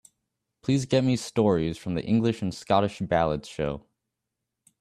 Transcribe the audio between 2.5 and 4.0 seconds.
Scottish Ballads show.